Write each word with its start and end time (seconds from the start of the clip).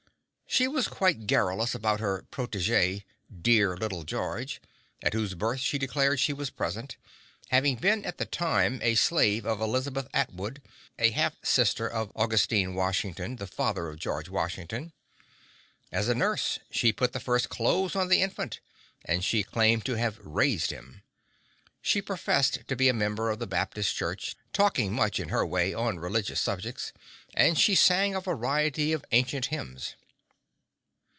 She 0.53 0.67
was 0.67 0.89
quite 0.89 1.27
garrulous 1.27 1.73
about 1.73 2.01
her 2.01 2.25
protege 2.29 3.05
"dear 3.33 3.77
little 3.77 4.03
George," 4.03 4.61
at 5.01 5.13
whose 5.13 5.33
birth 5.33 5.61
she 5.61 5.77
declared 5.77 6.19
she 6.19 6.33
was 6.33 6.49
present, 6.49 6.97
having 7.51 7.77
been 7.77 8.03
at 8.03 8.17
the 8.17 8.25
time 8.25 8.77
a 8.83 8.95
slave 8.95 9.45
of 9.45 9.61
Elizabeth 9.61 10.09
Atwood, 10.13 10.61
a 10.99 11.11
half 11.11 11.37
sister 11.41 11.87
of 11.87 12.11
Augustine 12.17 12.75
Washington, 12.75 13.37
the 13.37 13.47
father 13.47 13.87
of 13.87 13.97
George 13.97 14.27
Washington. 14.27 14.91
As 15.89 16.09
nurse 16.09 16.59
she 16.69 16.91
put 16.91 17.13
the 17.13 17.21
first 17.21 17.47
clothes 17.47 17.95
on 17.95 18.09
the 18.09 18.21
infant 18.21 18.59
and 19.05 19.23
she 19.23 19.43
claimed 19.43 19.85
to 19.85 19.93
have 19.95 20.19
"raised 20.19 20.69
him." 20.69 21.01
She 21.81 22.01
professed 22.01 22.67
to 22.67 22.75
be 22.75 22.89
a 22.89 22.93
member 22.93 23.29
of 23.29 23.39
the 23.39 23.47
Baptist 23.47 23.95
church, 23.95 24.35
talking 24.51 24.91
much 24.91 25.17
in 25.17 25.29
her 25.29 25.45
way 25.45 25.73
on 25.73 25.97
religious 25.97 26.41
subjects, 26.41 26.91
and 27.33 27.57
she 27.57 27.73
sang 27.73 28.13
a 28.15 28.19
variety 28.19 28.91
of 28.91 29.05
ancient 29.13 29.45
hymns. 29.45 29.95